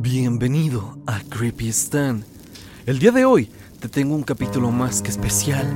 [0.00, 2.24] Bienvenido a Creepy Stan.
[2.86, 5.66] El día de hoy te tengo un capítulo más que especial.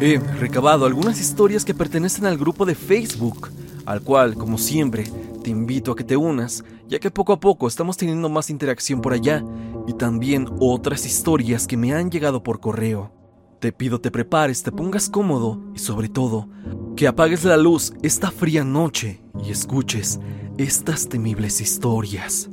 [0.00, 3.50] He recabado algunas historias que pertenecen al grupo de Facebook,
[3.84, 5.04] al cual, como siempre,
[5.44, 9.02] te invito a que te unas, ya que poco a poco estamos teniendo más interacción
[9.02, 9.44] por allá,
[9.86, 13.12] y también otras historias que me han llegado por correo.
[13.60, 16.48] Te pido te prepares, te pongas cómodo y sobre todo,
[16.96, 20.18] que apagues la luz esta fría noche y escuches
[20.56, 22.48] estas temibles historias.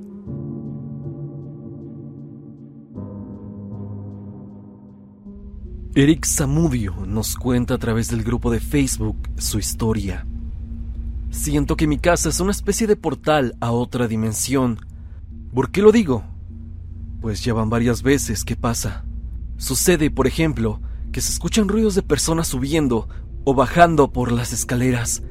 [5.96, 10.25] Eric Zamudio nos cuenta a través del grupo de Facebook su historia.
[11.29, 14.79] Siento que mi casa es una especie de portal a otra dimensión.
[15.54, 16.24] ¿Por qué lo digo?
[17.21, 19.06] Pues ya van varias veces que pasa.
[19.57, 23.07] Sucede, por ejemplo, que se escuchan ruidos de personas subiendo
[23.44, 25.21] o bajando por las escaleras.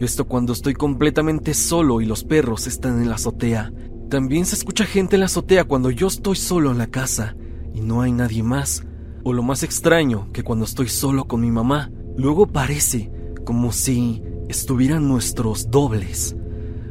[0.00, 3.72] Esto cuando estoy completamente solo y los perros están en la azotea.
[4.10, 7.36] También se escucha gente en la azotea cuando yo estoy solo en la casa
[7.72, 8.84] y no hay nadie más.
[9.22, 13.10] O lo más extraño, que cuando estoy solo con mi mamá, luego parece
[13.44, 16.36] como si estuvieran nuestros dobles.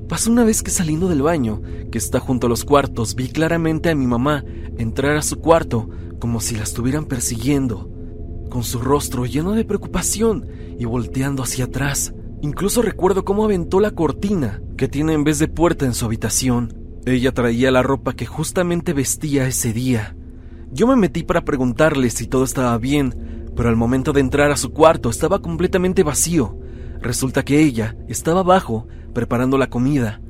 [0.08, 3.90] Pasó una vez que saliendo del baño, que está junto a los cuartos, vi claramente
[3.90, 4.44] a mi mamá
[4.78, 7.90] entrar a su cuarto como si la estuvieran persiguiendo,
[8.50, 12.14] con su rostro lleno de preocupación y volteando hacia atrás.
[12.42, 16.74] Incluso recuerdo cómo aventó la cortina que tiene en vez de puerta en su habitación.
[17.06, 20.16] Ella traía la ropa que justamente vestía ese día.
[20.72, 24.58] Yo me metí para preguntarle si todo estaba bien, pero al momento de entrar a
[24.58, 26.60] su cuarto estaba completamente vacío.
[27.02, 30.22] Resulta que ella estaba abajo preparando la comida.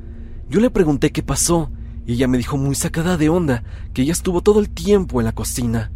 [0.50, 1.72] Yo le pregunté qué pasó
[2.06, 5.26] y ella me dijo muy sacada de onda que ella estuvo todo el tiempo en
[5.26, 5.92] la cocina.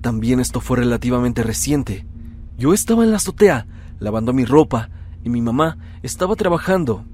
[0.00, 2.06] También esto fue relativamente reciente.
[2.56, 3.66] Yo estaba en la azotea
[4.00, 4.88] lavando mi ropa
[5.22, 7.04] y mi mamá estaba trabajando.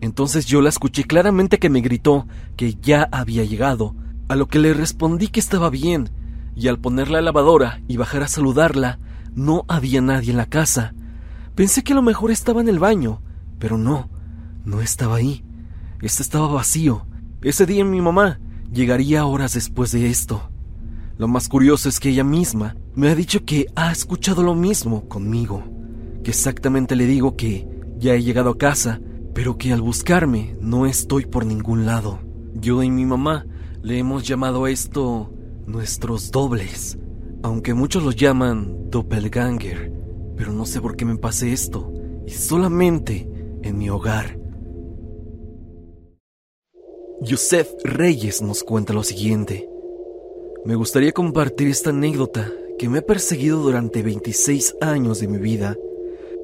[0.00, 3.96] Entonces yo la escuché claramente que me gritó que ya había llegado,
[4.28, 6.10] a lo que le respondí que estaba bien
[6.58, 8.98] y al poner la lavadora y bajar a saludarla,
[9.32, 10.92] no había nadie en la casa.
[11.54, 13.22] Pensé que a lo mejor estaba en el baño,
[13.60, 14.10] pero no,
[14.64, 15.44] no estaba ahí.
[16.02, 17.06] Este estaba vacío.
[17.42, 18.40] Ese día mi mamá
[18.72, 20.50] llegaría horas después de esto.
[21.16, 25.08] Lo más curioso es que ella misma me ha dicho que ha escuchado lo mismo
[25.08, 25.62] conmigo,
[26.24, 27.68] que exactamente le digo que
[27.98, 29.00] ya he llegado a casa,
[29.32, 32.18] pero que al buscarme no estoy por ningún lado.
[32.54, 33.46] Yo y mi mamá
[33.80, 35.32] le hemos llamado esto
[35.68, 36.98] nuestros dobles,
[37.42, 39.92] aunque muchos los llaman doppelganger,
[40.34, 41.92] pero no sé por qué me pase esto,
[42.26, 43.28] y solamente
[43.62, 44.38] en mi hogar.
[47.20, 49.68] Yosef Reyes nos cuenta lo siguiente.
[50.64, 55.76] Me gustaría compartir esta anécdota que me ha perseguido durante 26 años de mi vida.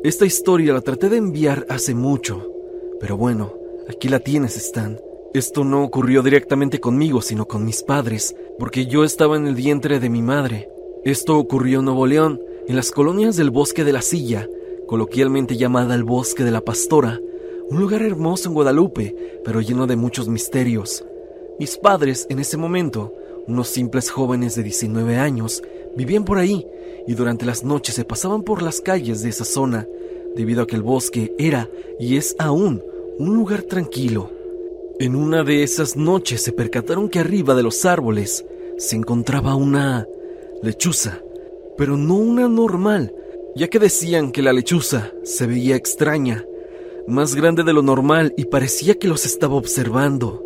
[0.02, 2.52] Esta historia la traté de enviar hace mucho,
[3.00, 3.54] pero bueno,
[3.88, 4.98] aquí la tienes, Stan.
[5.34, 9.99] Esto no ocurrió directamente conmigo, sino con mis padres, porque yo estaba en el vientre
[9.99, 10.69] de mi madre.
[11.03, 14.49] Esto ocurrió en Nuevo León, en las colonias del Bosque de la Silla,
[14.87, 17.21] coloquialmente llamada el Bosque de la Pastora,
[17.69, 21.05] un lugar hermoso en Guadalupe, pero lleno de muchos misterios.
[21.59, 23.12] Mis padres, en ese momento,
[23.49, 25.65] unos simples jóvenes de 19 años,
[25.97, 26.65] vivían por ahí
[27.09, 29.89] y durante las noches se pasaban por las calles de esa zona,
[30.37, 31.69] debido a que el bosque era
[31.99, 32.84] y es aún
[33.19, 34.31] un lugar tranquilo.
[35.00, 38.47] En una de esas noches se percataron que arriba de los árboles
[38.78, 40.06] se encontraba una
[40.62, 41.21] lechuza,
[41.77, 43.12] pero no una normal,
[43.56, 46.44] ya que decían que la lechuza se veía extraña,
[47.09, 50.44] más grande de lo normal y parecía que los estaba observando.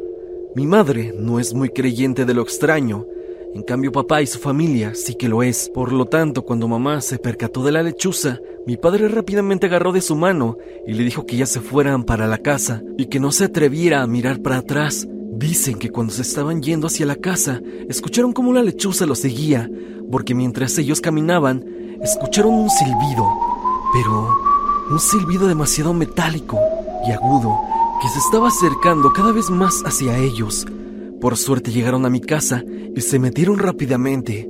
[0.54, 3.06] Mi madre no es muy creyente de lo extraño,
[3.54, 5.70] en cambio papá y su familia sí que lo es.
[5.72, 10.00] Por lo tanto, cuando mamá se percató de la lechuza, mi padre rápidamente agarró de
[10.00, 13.32] su mano y le dijo que ya se fueran para la casa y que no
[13.32, 15.08] se atreviera a mirar para atrás.
[15.32, 19.70] Dicen que cuando se estaban yendo hacia la casa, escucharon como la lechuza los seguía,
[20.10, 21.64] porque mientras ellos caminaban,
[22.02, 23.26] escucharon un silbido,
[23.92, 24.36] pero
[24.90, 26.58] un silbido demasiado metálico
[27.06, 27.58] y agudo
[28.00, 30.66] que se estaba acercando cada vez más hacia ellos.
[31.20, 32.64] Por suerte llegaron a mi casa
[32.94, 34.48] y se metieron rápidamente.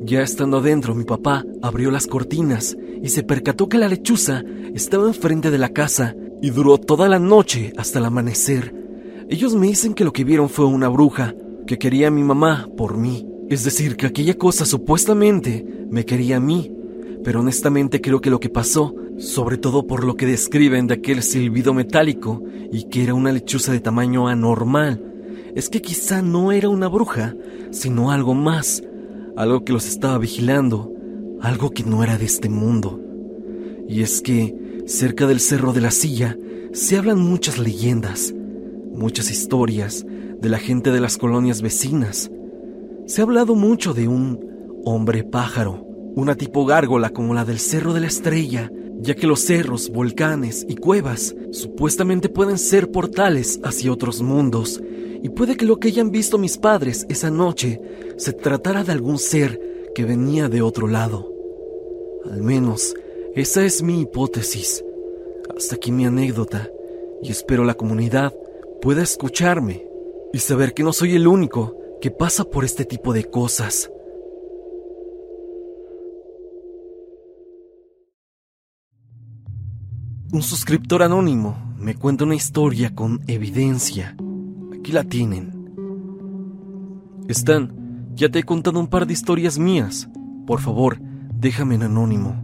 [0.00, 4.42] Ya estando adentro, mi papá abrió las cortinas y se percató que la lechuza
[4.74, 8.74] estaba enfrente de la casa y duró toda la noche hasta el amanecer.
[9.28, 11.34] Ellos me dicen que lo que vieron fue una bruja
[11.66, 13.26] que quería a mi mamá por mí.
[13.48, 16.72] Es decir, que aquella cosa supuestamente me quería a mí.
[17.22, 21.22] Pero honestamente creo que lo que pasó, sobre todo por lo que describen de aquel
[21.22, 25.07] silbido metálico y que era una lechuza de tamaño anormal,
[25.58, 27.34] es que quizá no era una bruja,
[27.72, 28.80] sino algo más,
[29.36, 30.92] algo que los estaba vigilando,
[31.40, 33.00] algo que no era de este mundo.
[33.88, 34.54] Y es que,
[34.86, 36.38] cerca del Cerro de la Silla,
[36.72, 38.32] se hablan muchas leyendas,
[38.92, 40.06] muchas historias
[40.40, 42.30] de la gente de las colonias vecinas.
[43.06, 44.38] Se ha hablado mucho de un
[44.84, 45.84] hombre pájaro,
[46.14, 48.70] una tipo gárgola como la del Cerro de la Estrella,
[49.00, 54.80] ya que los cerros, volcanes y cuevas supuestamente pueden ser portales hacia otros mundos,
[55.22, 57.80] y puede que lo que hayan visto mis padres esa noche
[58.16, 61.32] se tratara de algún ser que venía de otro lado.
[62.30, 62.94] Al menos,
[63.34, 64.84] esa es mi hipótesis.
[65.56, 66.68] Hasta aquí mi anécdota,
[67.22, 68.34] y espero la comunidad
[68.80, 69.86] pueda escucharme
[70.32, 73.90] y saber que no soy el único que pasa por este tipo de cosas.
[80.30, 84.14] Un suscriptor anónimo me cuenta una historia con evidencia.
[84.90, 85.52] La tienen.
[87.28, 90.08] Stan, ya te he contado un par de historias mías.
[90.46, 90.98] Por favor,
[91.34, 92.42] déjame en anónimo.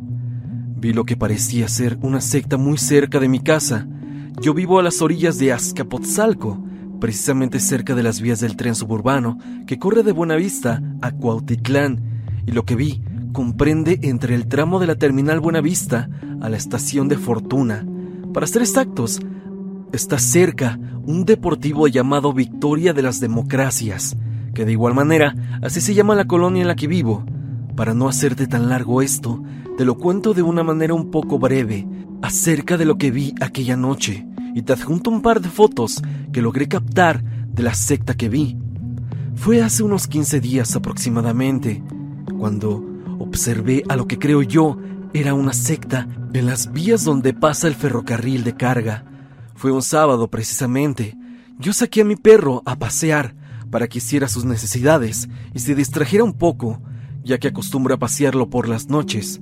[0.76, 3.88] Vi lo que parecía ser una secta muy cerca de mi casa.
[4.42, 6.62] Yo vivo a las orillas de Azcapotzalco,
[7.00, 12.52] precisamente cerca de las vías del tren suburbano que corre de Buenavista a Cuautitlán, y
[12.52, 13.02] lo que vi
[13.32, 16.10] comprende entre el tramo de la terminal Buenavista
[16.42, 17.86] a la estación de Fortuna.
[18.34, 19.20] Para ser exactos,
[19.94, 24.16] está cerca un deportivo llamado Victoria de las Democracias,
[24.54, 27.24] que de igual manera así se llama la colonia en la que vivo.
[27.76, 29.42] Para no hacerte tan largo esto,
[29.76, 31.86] te lo cuento de una manera un poco breve
[32.22, 36.02] acerca de lo que vi aquella noche y te adjunto un par de fotos
[36.32, 38.56] que logré captar de la secta que vi.
[39.34, 41.82] Fue hace unos 15 días aproximadamente,
[42.38, 42.84] cuando
[43.18, 44.78] observé a lo que creo yo
[45.12, 49.04] era una secta en las vías donde pasa el ferrocarril de carga.
[49.54, 51.16] Fue un sábado precisamente.
[51.58, 53.34] Yo saqué a mi perro a pasear
[53.70, 56.80] para que hiciera sus necesidades y se distrajera un poco,
[57.22, 59.40] ya que acostumbra a pasearlo por las noches.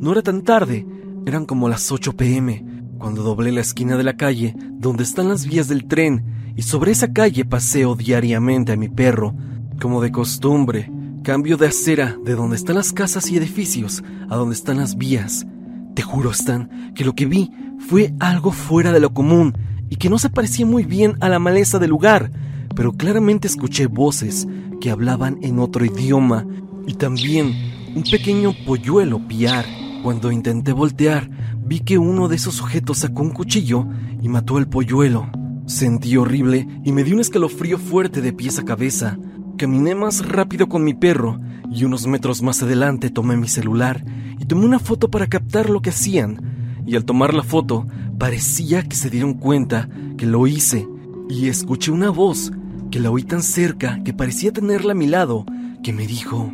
[0.00, 0.86] No era tan tarde,
[1.26, 2.64] eran como las 8 pm,
[2.98, 6.92] cuando doblé la esquina de la calle donde están las vías del tren y sobre
[6.92, 9.34] esa calle paseo diariamente a mi perro,
[9.80, 10.90] como de costumbre.
[11.22, 15.46] Cambio de acera de donde están las casas y edificios a donde están las vías.
[15.94, 19.56] Te juro, Stan, que lo que vi fue algo fuera de lo común
[19.90, 22.32] y que no se parecía muy bien a la maleza del lugar,
[22.74, 24.48] pero claramente escuché voces
[24.80, 26.46] que hablaban en otro idioma
[26.86, 27.54] y también
[27.94, 29.64] un pequeño polluelo piar.
[30.02, 31.30] Cuando intenté voltear,
[31.64, 33.86] vi que uno de esos sujetos sacó un cuchillo
[34.20, 35.30] y mató al polluelo.
[35.66, 39.16] Sentí horrible y me dio un escalofrío fuerte de pies a cabeza.
[39.56, 41.40] Caminé más rápido con mi perro
[41.70, 44.04] y unos metros más adelante tomé mi celular
[44.44, 46.82] y tomé una foto para captar lo que hacían.
[46.86, 47.86] Y al tomar la foto,
[48.18, 49.88] parecía que se dieron cuenta
[50.18, 50.86] que lo hice
[51.30, 52.52] y escuché una voz
[52.90, 55.46] que la oí tan cerca que parecía tenerla a mi lado
[55.82, 56.52] que me dijo,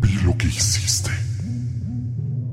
[0.00, 1.12] Vi lo que hiciste.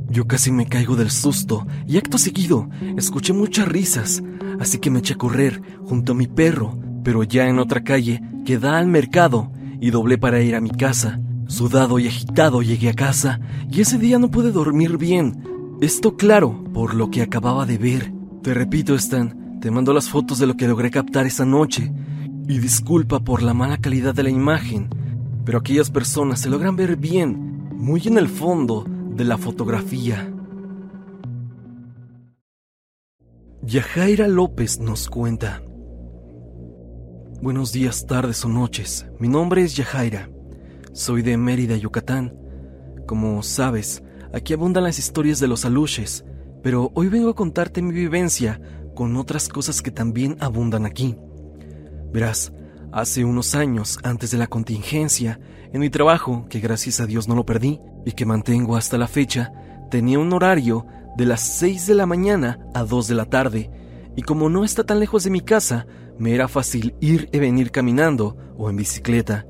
[0.08, 4.22] Yo casi me caigo del susto y acto seguido escuché muchas risas,
[4.60, 8.22] así que me eché a correr junto a mi perro, pero ya en otra calle
[8.46, 9.52] que da al mercado
[9.82, 11.20] y doblé para ir a mi casa.
[11.50, 13.40] Sudado y agitado llegué a casa
[13.72, 15.78] y ese día no pude dormir bien.
[15.82, 18.14] Esto claro por lo que acababa de ver.
[18.44, 21.92] Te repito, Stan, te mando las fotos de lo que logré captar esa noche
[22.48, 24.90] y disculpa por la mala calidad de la imagen,
[25.44, 30.32] pero aquellas personas se logran ver bien, muy en el fondo de la fotografía.
[33.64, 35.64] Yajaira López nos cuenta.
[37.42, 39.08] Buenos días, tardes o noches.
[39.20, 40.30] Mi nombre es Yajaira.
[40.92, 42.36] Soy de Mérida, Yucatán.
[43.06, 44.04] Como sabes,
[44.34, 46.26] aquí abundan las historias de los aluches,
[46.64, 48.60] pero hoy vengo a contarte mi vivencia
[48.96, 51.16] con otras cosas que también abundan aquí.
[52.12, 52.52] Verás,
[52.92, 55.40] hace unos años, antes de la contingencia,
[55.72, 59.08] en mi trabajo, que gracias a Dios no lo perdí y que mantengo hasta la
[59.08, 59.54] fecha,
[59.92, 63.70] tenía un horario de las 6 de la mañana a 2 de la tarde,
[64.16, 65.86] y como no está tan lejos de mi casa,
[66.18, 69.46] me era fácil ir y venir caminando o en bicicleta.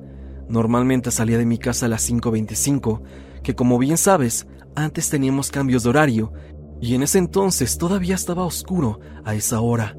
[0.50, 3.02] Normalmente salía de mi casa a las 5.25,
[3.44, 6.34] que como bien sabes, antes teníamos cambios de horario,
[6.82, 9.96] y en ese entonces todavía estaba oscuro a esa hora.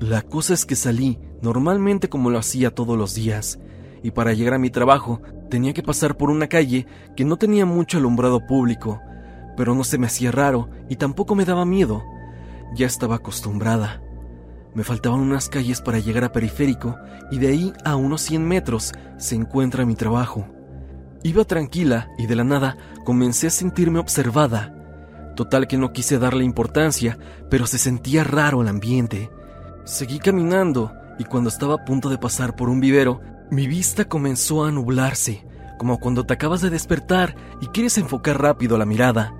[0.00, 3.60] La cosa es que salí normalmente como lo hacía todos los días,
[4.02, 6.86] y para llegar a mi trabajo tenía que pasar por una calle
[7.16, 9.00] que no tenía mucho alumbrado público,
[9.56, 12.02] pero no se me hacía raro y tampoco me daba miedo.
[12.74, 14.02] Ya estaba acostumbrada.
[14.74, 16.96] Me faltaban unas calles para llegar a periférico
[17.30, 20.48] y de ahí a unos 100 metros se encuentra mi trabajo.
[21.22, 24.74] Iba tranquila y de la nada comencé a sentirme observada.
[25.36, 27.18] Total que no quise darle importancia,
[27.50, 29.30] pero se sentía raro el ambiente.
[29.84, 34.64] Seguí caminando y cuando estaba a punto de pasar por un vivero, mi vista comenzó
[34.64, 35.46] a nublarse,
[35.78, 39.34] como cuando te acabas de despertar y quieres enfocar rápido la mirada.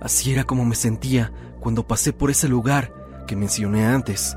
[0.00, 2.92] Así era como me sentía cuando pasé por ese lugar
[3.26, 4.36] que mencioné antes.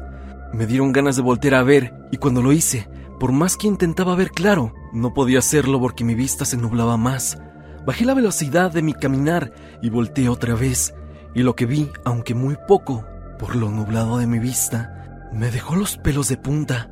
[0.53, 2.87] Me dieron ganas de voltear a ver y cuando lo hice,
[3.19, 7.37] Por más que intentaba ver claro, no podía hacerlo porque mi vista se nublaba más.
[7.85, 10.93] Bajé la velocidad de mi caminar y volteé otra vez,
[11.33, 13.05] y lo que vi, aunque muy poco,
[13.39, 16.89] por lo nublado de mi vista, me dejó los pelos de punta.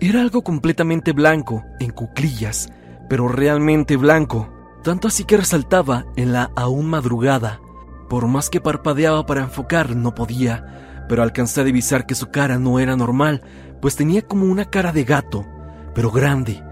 [0.00, 2.68] Era algo completamente blanco, en cuclillas,
[3.08, 4.48] pero realmente blanco,
[4.82, 7.60] tanto así que resaltaba en la aún madrugada.
[8.08, 12.60] Por más que parpadeaba para enfocar, no podía, pero alcancé a divisar que su cara
[12.60, 13.42] no era normal,
[13.80, 15.44] pues tenía como una cara de gato,
[15.92, 16.62] pero grande.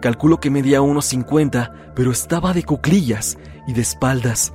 [0.00, 3.36] Calculo que medía unos 50, pero estaba de cuclillas
[3.68, 4.54] y de espaldas.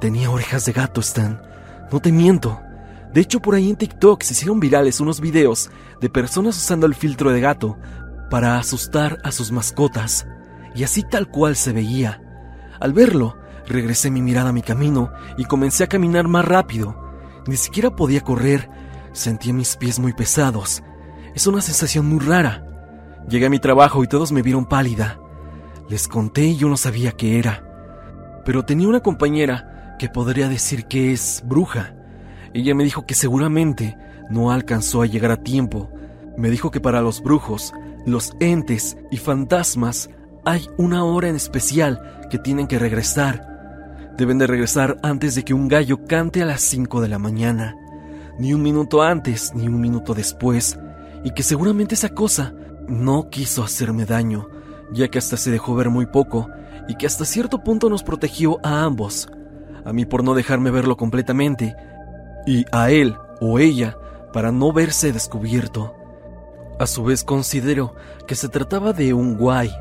[0.00, 1.42] Tenía orejas de gato, Stan.
[1.92, 2.58] No te miento.
[3.12, 5.70] De hecho, por ahí en TikTok se hicieron virales unos videos
[6.00, 7.76] de personas usando el filtro de gato
[8.30, 10.26] para asustar a sus mascotas
[10.74, 12.22] y así tal cual se veía.
[12.80, 17.09] Al verlo, regresé mi mirada a mi camino y comencé a caminar más rápido.
[17.46, 18.68] Ni siquiera podía correr,
[19.12, 20.82] sentía mis pies muy pesados.
[21.34, 22.66] Es una sensación muy rara.
[23.28, 25.20] Llegué a mi trabajo y todos me vieron pálida.
[25.88, 27.64] Les conté y yo no sabía qué era.
[28.44, 31.94] Pero tenía una compañera que podría decir que es bruja.
[32.54, 33.96] Ella me dijo que seguramente
[34.30, 35.90] no alcanzó a llegar a tiempo.
[36.36, 37.72] Me dijo que para los brujos,
[38.06, 40.10] los entes y fantasmas
[40.44, 43.49] hay una hora en especial que tienen que regresar.
[44.20, 47.74] Deben de regresar antes de que un gallo cante a las 5 de la mañana.
[48.38, 50.78] Ni un minuto antes, ni un minuto después.
[51.24, 52.52] Y que seguramente esa cosa
[52.86, 54.46] no quiso hacerme daño,
[54.92, 56.50] ya que hasta se dejó ver muy poco
[56.86, 59.26] y que hasta cierto punto nos protegió a ambos.
[59.86, 61.74] A mí por no dejarme verlo completamente
[62.46, 63.96] y a él o ella
[64.34, 65.94] para no verse descubierto.
[66.78, 67.94] A su vez considero
[68.26, 69.74] que se trataba de un guay,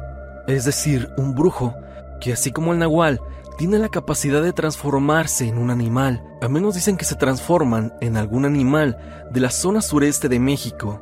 [0.48, 1.76] es decir, un brujo,
[2.22, 3.20] que así como el nahual,
[3.60, 6.24] tiene la capacidad de transformarse en un animal.
[6.42, 11.02] A menos dicen que se transforman en algún animal de la zona sureste de México.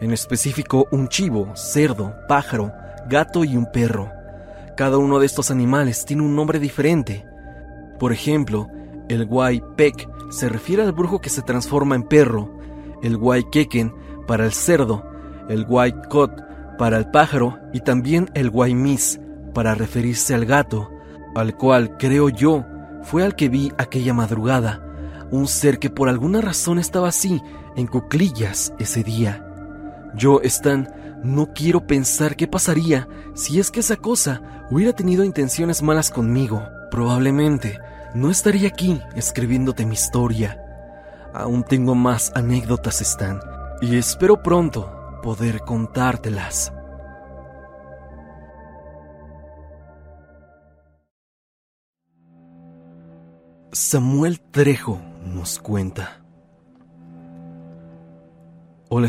[0.00, 2.72] En específico, un chivo, cerdo, pájaro,
[3.10, 4.10] gato y un perro.
[4.74, 7.26] Cada uno de estos animales tiene un nombre diferente.
[7.98, 8.68] Por ejemplo,
[9.10, 12.58] el Guay Pek se refiere al brujo que se transforma en perro,
[13.02, 13.94] el Guay Keken
[14.26, 15.04] para el cerdo,
[15.50, 16.32] el Guay Kot
[16.78, 19.20] para el pájaro y también el guaymis
[19.52, 20.90] para referirse al gato,
[21.34, 22.64] al cual, creo yo,
[23.02, 24.80] fue al que vi aquella madrugada,
[25.30, 27.42] un ser que por alguna razón estaba así,
[27.76, 29.44] en cuclillas, ese día.
[30.14, 30.88] Yo, Stan,
[31.22, 36.62] no quiero pensar qué pasaría si es que esa cosa hubiera tenido intenciones malas conmigo.
[36.90, 37.78] Probablemente
[38.14, 40.58] no estaría aquí escribiéndote mi historia.
[41.32, 43.40] Aún tengo más anécdotas, Stan,
[43.80, 46.72] y espero pronto poder contártelas.
[53.74, 56.22] Samuel Trejo nos cuenta.
[58.90, 59.08] Hola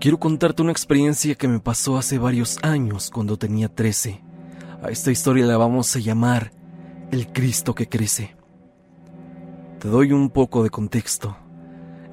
[0.00, 4.22] quiero contarte una experiencia que me pasó hace varios años cuando tenía 13.
[4.82, 6.52] A esta historia la vamos a llamar
[7.10, 8.34] El Cristo que crece.
[9.78, 11.36] Te doy un poco de contexto.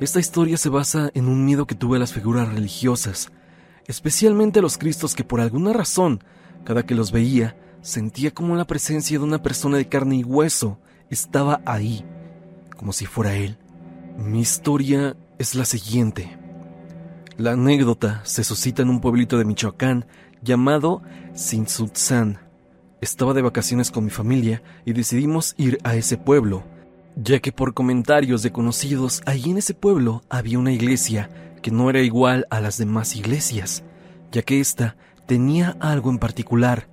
[0.02, 3.32] Esta historia se basa en un miedo que tuve a las figuras religiosas,
[3.88, 6.26] especialmente a los cristos que por alguna razón,
[6.66, 10.78] cada que los veía, sentía como la presencia de una persona de carne y hueso
[11.10, 12.06] estaba ahí,
[12.78, 13.58] como si fuera él.
[14.18, 16.38] Mi historia es la siguiente.
[17.38, 20.06] La anécdota se suscita en un pueblito de Michoacán
[20.42, 21.02] llamado
[21.34, 22.40] Sinsutzán.
[23.02, 26.64] Estaba de vacaciones con mi familia y decidimos ir a ese pueblo
[27.16, 31.30] ya que por comentarios de conocidos, allí en ese pueblo había una iglesia
[31.62, 33.84] que no era igual a las demás iglesias,
[34.32, 34.96] ya que ésta
[35.26, 36.88] tenía algo en particular.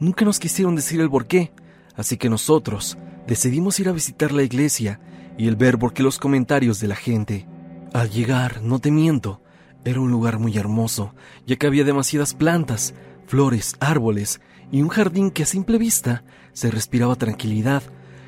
[0.00, 1.52] Nunca nos quisieron decir el por qué,
[1.94, 5.00] así que nosotros decidimos ir a visitar la iglesia
[5.38, 7.46] y el ver por qué los comentarios de la gente.
[7.92, 9.40] Al llegar, no te miento,
[9.84, 11.14] era un lugar muy hermoso,
[11.46, 12.94] ya que había demasiadas plantas,
[13.26, 17.82] flores, árboles y un jardín que a simple vista se respiraba tranquilidad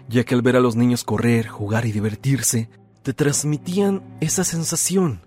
[0.08, 2.68] ya que al ver a los niños correr, jugar y divertirse,
[3.02, 5.22] te transmitían esa sensación.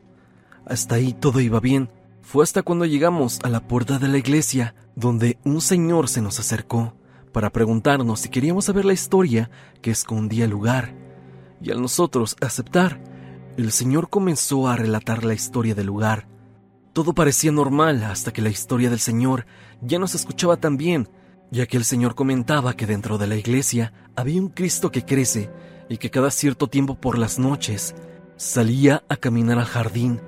[0.66, 1.90] Hasta ahí todo iba bien.
[2.22, 6.40] Fue hasta cuando llegamos a la puerta de la iglesia donde un señor se nos
[6.40, 6.96] acercó
[7.36, 9.50] para preguntarnos si queríamos saber la historia
[9.82, 10.96] que escondía el lugar.
[11.62, 13.02] Y al nosotros aceptar,
[13.58, 16.30] el señor comenzó a relatar la historia del lugar.
[16.94, 19.48] Todo parecía normal hasta que la historia del señor
[19.82, 21.10] ya no se escuchaba tan bien
[21.52, 25.50] ya que el Señor comentaba que dentro de la iglesia había un Cristo que crece
[25.90, 27.96] y que cada cierto tiempo por las noches
[28.38, 30.22] salía a caminar al jardín.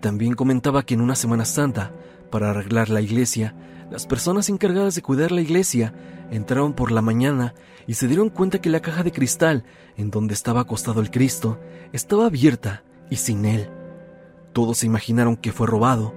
[0.00, 1.92] También comentaba que en una Semana Santa,
[2.30, 3.54] para arreglar la iglesia,
[3.92, 5.92] las personas encargadas de cuidar la iglesia
[6.30, 7.52] entraron por la mañana
[7.86, 9.64] y se dieron cuenta que la caja de cristal
[9.98, 11.60] en donde estaba acostado el Cristo
[11.92, 13.68] estaba abierta y sin él.
[14.54, 16.14] Todos se imaginaron que fue robado,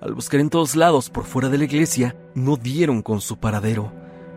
[0.00, 3.92] Al buscar en todos lados por fuera de la iglesia, no dieron con su paradero.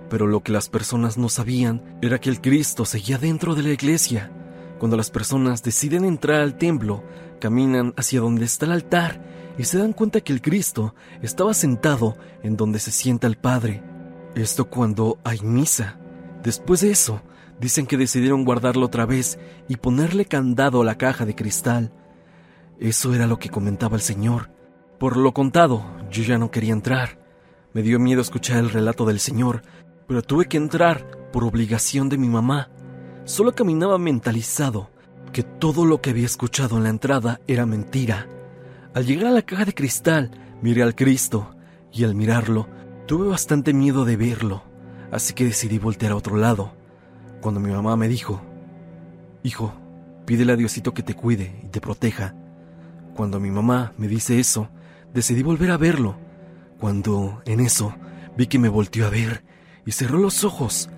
[0.10, 3.70] Pero lo que las personas no sabían era que el Cristo seguía dentro de la
[3.72, 4.30] iglesia.
[4.78, 7.02] Cuando las personas deciden entrar al templo,
[7.40, 9.22] caminan hacia donde está el altar
[9.58, 13.84] y se dan cuenta que el Cristo estaba sentado en donde se sienta el Padre.
[14.36, 16.00] Esto cuando hay misa.
[16.44, 17.22] Después de eso,
[17.60, 21.92] dicen que decidieron guardarlo otra vez y ponerle candado a la caja de cristal.
[22.80, 24.50] Eso era lo que comentaba el Señor.
[25.00, 27.20] Por lo contado, yo ya no quería entrar.
[27.74, 29.62] Me dio miedo escuchar el relato del Señor,
[30.08, 32.70] pero tuve que entrar por obligación de mi mamá.
[33.26, 34.90] Solo caminaba mentalizado
[35.32, 38.28] que todo lo que había escuchado en la entrada era mentira.
[38.94, 40.30] Al llegar a la caja de cristal,
[40.62, 41.56] miré al Cristo,
[41.92, 42.68] y al mirarlo,
[43.08, 44.64] tuve bastante miedo de verlo,
[45.12, 46.74] así que decidí voltear a otro lado.
[47.42, 48.42] Cuando mi mamá me dijo,
[49.42, 49.74] Hijo,
[50.26, 52.36] pídele a Diosito que te cuide y te proteja.
[53.16, 54.70] Cuando mi mamá me dice eso,
[55.12, 56.16] decidí volver a verlo.
[56.80, 57.96] Cuando, en eso,
[58.38, 59.44] vi que me volteó a ver
[59.88, 60.90] y cerró los ojos.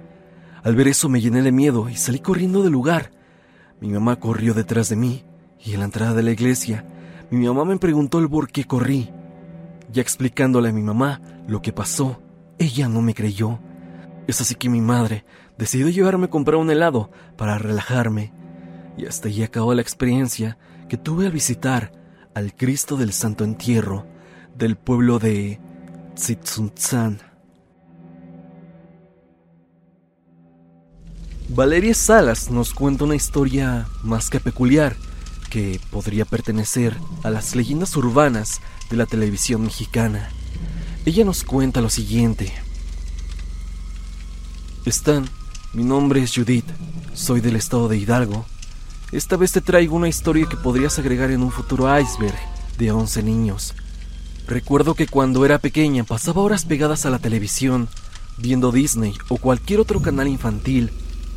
[0.63, 3.11] Al ver eso me llené de miedo y salí corriendo del lugar.
[3.79, 5.25] Mi mamá corrió detrás de mí
[5.63, 6.85] y en la entrada de la iglesia,
[7.31, 9.09] mi mamá me preguntó el por qué corrí.
[9.91, 12.21] Ya explicándole a mi mamá lo que pasó,
[12.57, 13.59] ella no me creyó.
[14.27, 15.25] Es así que mi madre
[15.57, 18.33] decidió llevarme a comprar un helado para relajarme.
[18.97, 21.91] Y hasta allí acabó la experiencia que tuve al visitar
[22.33, 24.05] al Cristo del Santo Entierro
[24.57, 25.59] del pueblo de
[26.15, 27.19] Tzitsuntzan.
[31.49, 34.95] Valeria Salas nos cuenta una historia más que peculiar,
[35.49, 40.29] que podría pertenecer a las leyendas urbanas de la televisión mexicana.
[41.05, 42.53] Ella nos cuenta lo siguiente.
[44.85, 45.27] Stan,
[45.73, 46.65] mi nombre es Judith,
[47.13, 48.45] soy del estado de Hidalgo.
[49.11, 52.35] Esta vez te traigo una historia que podrías agregar en un futuro iceberg
[52.77, 53.73] de 11 niños.
[54.47, 57.87] Recuerdo que cuando era pequeña pasaba horas pegadas a la televisión,
[58.37, 60.91] viendo Disney o cualquier otro canal infantil,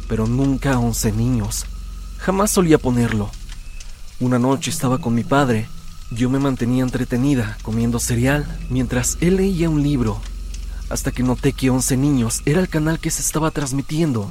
[0.08, 1.66] pero nunca 11 niños.
[2.18, 3.30] Jamás solía ponerlo.
[4.20, 5.68] Una noche estaba con mi padre.
[6.10, 10.20] Yo me mantenía entretenida comiendo cereal mientras él leía un libro,
[10.90, 14.28] hasta que noté que 11 niños era el canal que se estaba transmitiendo.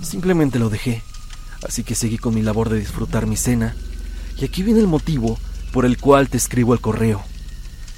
[0.00, 1.02] Simplemente lo dejé,
[1.66, 3.74] así que seguí con mi labor de disfrutar mi cena,
[4.40, 5.40] y aquí viene el motivo
[5.72, 7.20] por el cual te escribo el correo.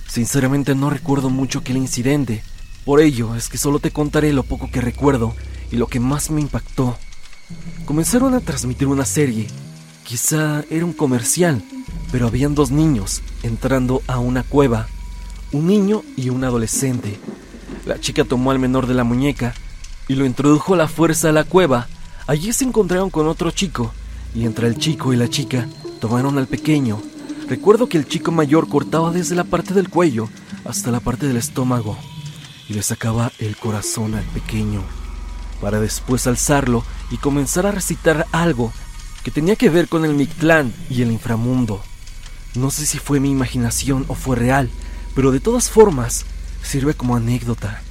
[0.08, 2.42] Sinceramente no recuerdo mucho aquel incidente,
[2.86, 5.34] por ello es que solo te contaré lo poco que recuerdo
[5.70, 6.96] y lo que más me impactó.
[7.84, 9.48] Comenzaron a transmitir una serie
[10.04, 11.62] Quizá era un comercial,
[12.10, 14.88] pero habían dos niños entrando a una cueva,
[15.52, 17.18] un niño y un adolescente.
[17.86, 19.54] La chica tomó al menor de la muñeca
[20.08, 21.88] y lo introdujo a la fuerza a la cueva.
[22.26, 23.92] Allí se encontraron con otro chico,
[24.34, 25.68] y entre el chico y la chica
[26.00, 27.00] tomaron al pequeño.
[27.48, 30.28] Recuerdo que el chico mayor cortaba desde la parte del cuello
[30.64, 31.96] hasta la parte del estómago
[32.68, 34.82] y le sacaba el corazón al pequeño,
[35.60, 38.72] para después alzarlo y comenzar a recitar algo
[39.22, 41.82] que tenía que ver con el Mictlán y el inframundo.
[42.54, 44.68] No sé si fue mi imaginación o fue real,
[45.14, 46.24] pero de todas formas
[46.62, 47.82] sirve como anécdota.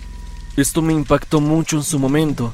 [0.57, 2.53] Esto me impactó mucho en su momento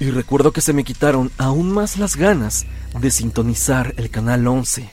[0.00, 2.66] y recuerdo que se me quitaron aún más las ganas
[3.00, 4.90] de sintonizar el canal 11.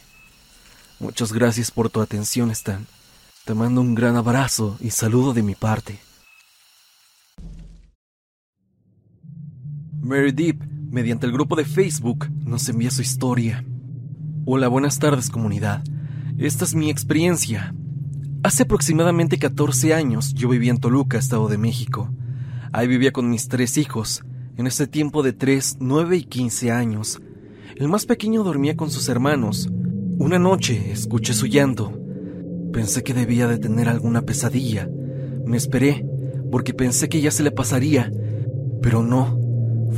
[1.00, 2.88] Muchas gracias por tu atención, Stan.
[3.43, 6.00] Te mando un gran abrazo y saludo de mi parte.
[10.02, 13.66] Mary Deep mediante el grupo de Facebook, nos envía su historia.
[14.46, 15.84] Hola, buenas tardes comunidad.
[16.38, 17.76] Esta es mi experiencia.
[18.44, 22.10] Hace aproximadamente 14 años yo vivía en Toluca, Estado de México.
[22.72, 24.24] Ahí vivía con mis tres hijos,
[24.56, 27.22] en ese tiempo de 3, 9 y 15 años.
[27.76, 29.70] El más pequeño dormía con sus hermanos.
[30.18, 31.92] Una noche escuché su llanto.
[32.72, 34.90] Pensé que debía de tener alguna pesadilla.
[35.46, 36.08] Me esperé,
[36.50, 38.14] porque pensé que ya se le pasaría,
[38.82, 39.45] pero no.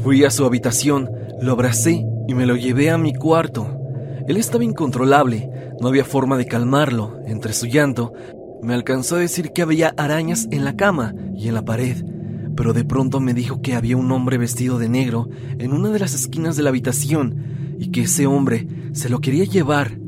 [0.08, 1.10] Fui a su habitación,
[1.42, 3.78] lo abracé y me lo llevé a mi cuarto.
[4.26, 5.50] Él estaba incontrolable,
[5.82, 7.20] no había forma de calmarlo.
[7.26, 8.14] Entre su llanto,
[8.64, 12.06] me alcanzó a decir que había arañas en la cama y en la pared,
[12.56, 15.28] pero de pronto me dijo que había un hombre vestido de negro
[15.60, 19.44] en una de las esquinas de la habitación y que ese hombre se lo quería
[19.44, 20.00] llevar.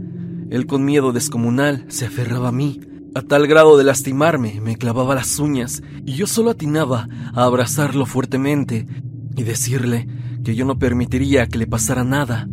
[0.49, 2.79] Él con miedo descomunal se aferraba a mí,
[3.15, 8.05] a tal grado de lastimarme, me clavaba las uñas y yo solo atinaba a abrazarlo
[8.05, 8.87] fuertemente
[9.39, 10.05] y decirle
[10.43, 12.49] que yo no permitiría que le pasara nada.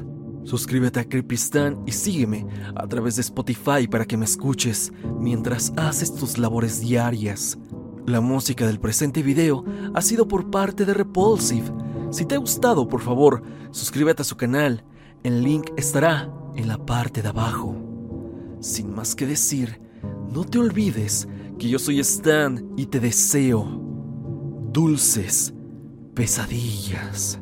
[0.44, 6.14] Suscríbete a Creepistan y sígueme a través de Spotify para que me escuches mientras haces
[6.14, 7.58] tus labores diarias.
[8.06, 11.72] La música del presente video ha sido por parte de Repulsive.
[12.10, 14.84] Si te ha gustado, por favor, suscríbete a su canal.
[15.24, 17.74] El link estará en la parte de abajo.
[18.60, 19.80] Sin más que decir,
[20.32, 21.26] no te olvides
[21.58, 23.64] que yo soy Stan y te deseo
[24.72, 25.52] dulces
[26.14, 27.40] pesadillas.